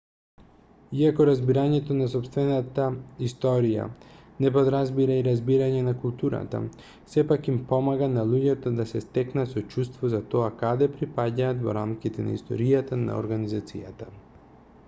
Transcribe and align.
иако 0.99 1.25
разбирањето 1.29 1.95
на 1.97 2.05
сопствената 2.13 2.85
историја 3.27 3.83
не 4.45 4.51
подразбира 4.55 5.17
и 5.21 5.25
разбирање 5.27 5.83
на 5.89 5.93
културата 6.07 6.61
сепак 7.17 7.51
им 7.55 7.61
помага 7.73 8.09
на 8.15 8.25
луѓето 8.31 8.73
да 8.81 8.87
се 8.95 9.03
стекнат 9.05 9.53
со 9.53 9.65
чувство 9.77 10.11
за 10.17 10.23
тоа 10.35 10.49
каде 10.65 10.89
припаѓаат 10.97 11.63
во 11.69 11.77
рамките 11.83 12.27
на 12.29 12.35
историјата 12.41 13.03
на 13.07 13.23
организацијата 13.23 14.11